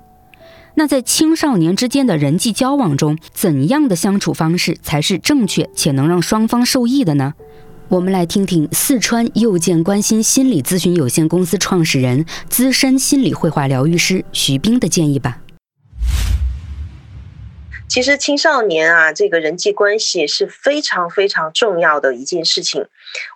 [0.76, 7.34] 那在青少年之间的人际交往中，怎样的相处方式才是正确且能让双方受益的呢？
[7.90, 15.42] 我们来听听四川右健关心心理咨询有限公司创始人、资深心理绘画疗愈师徐冰的建议吧。
[17.90, 22.86] 其实青少年啊，这个人际关系是非常非常重要的一件事情。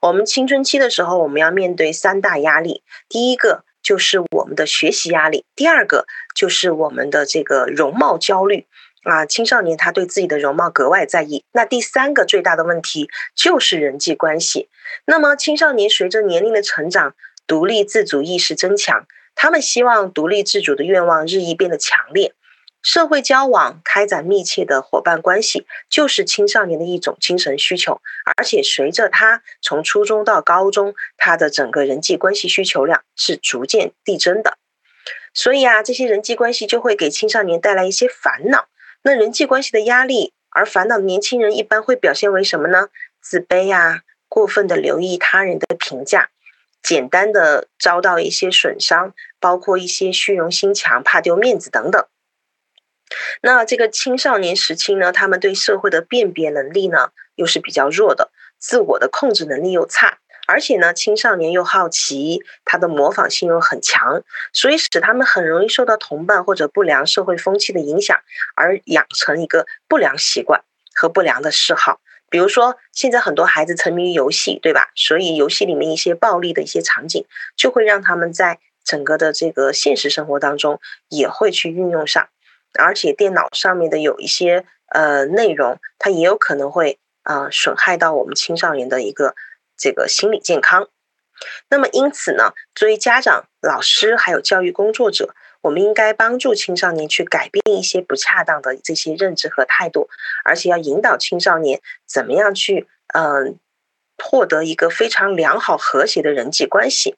[0.02, 8.66] 我们青春期的时候，我们要面对三大压力：第一个就是我们的学习压力，第二个就是我们的这个容貌焦虑
[9.04, 11.46] 啊，青少年他对自己的容貌格外在意。
[11.52, 14.70] 那第三个最大的问题就是人际关系。
[15.06, 17.14] 那么青少年随着年龄的成长，
[17.46, 19.06] 独立自主意识增强，
[19.36, 22.34] 他们希望独立自主的愿望日益变得强烈。
[22.86, 28.00] 社会交往、开展密切的伙伴关系，就是青少年的一种精神需求。
[28.38, 34.60] 而且随着他从初中到高中，他的整个人际关系需求量是逐渐递增的。
[35.34, 38.68] 所以啊，这些人际关系就会给青少年带来一些烦恼。
[39.02, 42.90] 那人际关系的压力而烦恼的年轻人，一般会表现为什么呢？
[43.20, 46.30] 自卑呀，过分的留意他人的评价，
[46.84, 52.06] 简单的遭到一些损伤，包括一些虚荣心强、怕丢面子等等。
[53.42, 68.20] 那这个青少年时期呢，他们对社会的辨别能力呢又是比较弱的，自我的控制能力又差，而且呢，青少年又好奇，他的模仿性又很强，所以使他们很容易受到同伴或者不良社会风气的影响，
[68.56, 70.64] 而养成一个不良习惯
[70.96, 72.00] 和不良的嗜好。
[72.28, 74.90] 比如说，现在很多孩子沉迷于游戏，对吧？
[74.96, 77.26] 所以游戏里面一些暴力的一些场景，
[77.56, 82.28] 就会让他们在整个的这个现实生活当中也会去运用上。
[82.78, 89.36] 而且电脑上面的有一些呃内容，它也有可能会啊损害到我们青少年的一个
[89.78, 90.90] 这个心理健康。
[91.70, 100.08] 那么因此呢，作为家长、老师还有教育工作者，我们应该帮助青少年去改变一些不恰当的这些认知和态度，
[100.46, 103.60] 而且要引导青少年怎么样去嗯
[104.18, 107.18] 获得一个非常良好和谐的人际关系。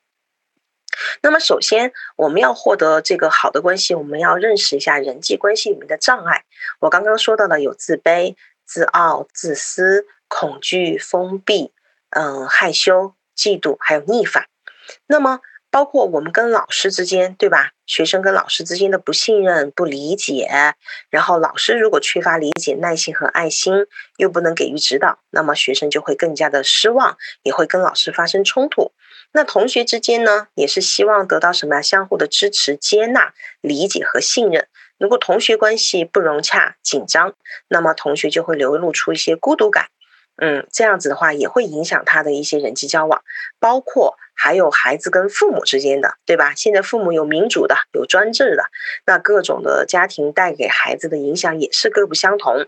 [1.22, 6.44] 那么，首先我们要获得这个好的关系，我们要认识一下人际关系里面的障碍。
[6.80, 8.36] 我刚刚说到的有自卑、
[8.66, 11.72] 自傲、自私、恐惧、封闭、
[12.10, 14.48] 嗯害羞、嫉妒，还有逆反。
[15.06, 15.40] 那么，
[15.70, 17.72] 包括我们跟老师之间，对吧？
[17.86, 20.50] 学生跟老师之间的不信任、不理解，
[21.10, 23.86] 然后老师如果缺乏理解、耐心和爱心，
[24.18, 28.92] 又不能给予指导，那么学生就会更加的失望，也会跟老师发生冲突。
[29.38, 31.82] 那同学之间呢，也是希望得到什么呀？
[31.84, 34.68] 相互的支持、接纳、理解和信任。
[34.98, 37.36] 如果同学关系不融洽、紧张，
[37.68, 39.90] 那么同学就会流露出一些孤独感。
[40.42, 43.22] 嗯，这样子的话也会影响他的一些人际交往，
[43.60, 46.56] 包括还有孩子跟父母之间的，对吧？
[46.56, 48.64] 现在父母有民主的，有专制的，
[49.06, 52.66] 那各种的家庭带给孩子的影响也是各不相同。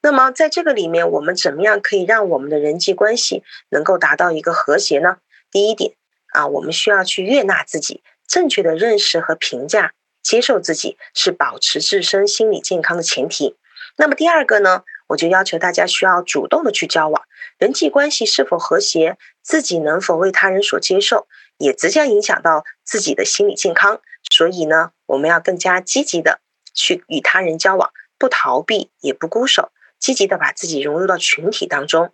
[0.00, 5.18] 那么在这个里面，我们怎么样可以让我们的人际关系能够达到一个和谐呢？
[5.50, 5.94] 第一点
[6.32, 9.92] 啊，我们需要去悦纳自己，正确的认识和评价，
[10.22, 13.56] 接受自己是保持自身心理健康的前提。
[13.96, 17.24] 那么第二个呢，我就要求大家需要主动的去交往，
[17.58, 21.26] 人际关系是否和谐，自己能否为他人所接受，
[21.58, 24.00] 也直接影响到自己的心理健康。
[24.32, 26.40] 所以呢，我们要更加积极的
[26.72, 32.12] 去与他人交往，不逃避，也不孤守，积极的把自己融入到群体当中。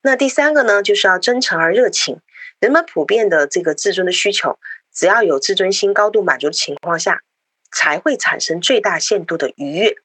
[0.00, 2.20] 那第三个呢，就是要真诚而热情。
[2.62, 4.56] 人们普遍的这个自尊的需求，
[4.94, 7.22] 只要有自尊心高度满足的情况下，
[7.72, 9.96] 才会产生最大限度的愉悦。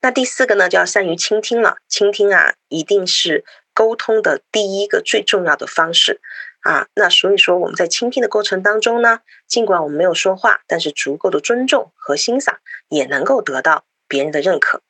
[0.00, 1.78] 那第四个呢，就要善于倾听了。
[1.88, 6.20] 倾听啊，一定是沟通的第一个最重要的方式
[6.60, 6.86] 啊。
[6.94, 9.18] 那所以说我们在倾听的过程当中呢，
[9.48, 14.80] 尽管我们没有说话，但是足够的尊重和欣赏也能够得到别人的认可。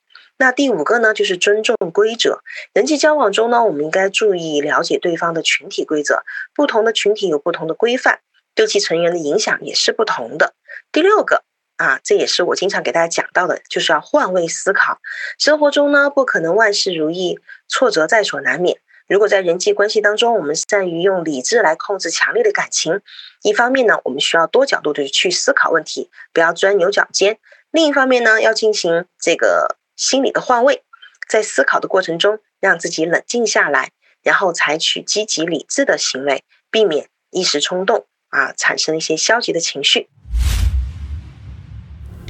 [0.43, 2.41] 那第五个呢，就是尊重规则。
[2.75, 6.25] 人际交往中呢，我们应该注意了解对方的群体规则。
[6.53, 8.19] 不同的群体有不同的规范，
[8.57, 10.55] 对其成员的影响也是不同的。
[10.91, 11.45] 第六个
[11.77, 14.99] 啊，这也是我经常给大家讲到的，就是要换位思考。
[15.39, 17.39] 生活中呢，不可能万事如意，
[17.69, 18.81] 挫折在所难免。
[19.07, 23.01] 如果在人际关系当中，我们善于用理智来控制强烈的感情，
[23.45, 27.35] 一方面呢，我们需要多角度的去思考问题，不要钻牛角尖；
[27.71, 29.77] 另一方面呢，要进行这个。
[30.03, 30.83] 心理的换位，
[31.29, 36.43] 在思考的过程中，让自己冷静下来，然后采取积极理智的行为，
[36.73, 40.09] 避免一时冲动啊，产生一些消极的情绪。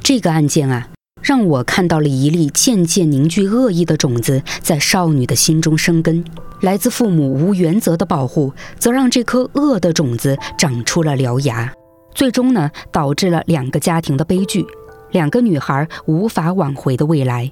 [0.03, 0.89] 这个案件啊，
[1.23, 6.23] 让我看到了一粒渐渐凝聚恶意的种子在少女的心中生根。
[6.61, 11.73] 来自父母无原则的保护，则让这颗恶的种子长出了獠牙，
[12.13, 14.63] 最终呢，导致了两个家庭的悲剧，
[15.09, 17.51] 两个女孩无法挽回的未来。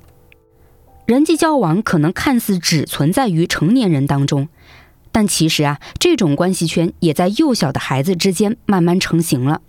[1.05, 4.47] 人际交往可能看似只存在于成年人当中，
[5.11, 9.61] 但其实啊，这种关系圈也在幼小的孩子之间慢慢成型了。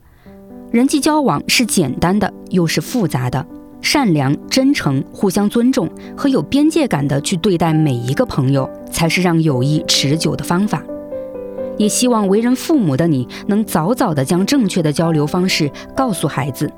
[0.70, 3.44] 人际交往是简单的，又是复杂的。
[3.80, 10.80] 善良、真诚、互相尊重和有边界感的去对待每一个朋友，才是让友谊持久的方法。
[11.78, 16.70] 也希望为人父母的你能早早的将正确的交流方式告诉孩子。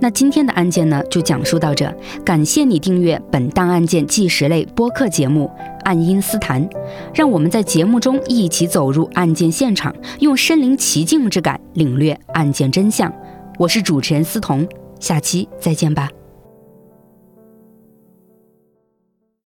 [0.00, 1.94] 那今天的案件呢，就讲述到这。
[2.24, 5.50] 感谢你订阅本档案件纪实类播客节目
[5.82, 6.66] 《爱因斯坦》，
[7.14, 13.12] 让我们在节目中一起走入案件现场，用身临其境之感领略案件真相。
[13.58, 14.66] 我是主持人思彤，
[14.98, 16.08] 下期再见吧。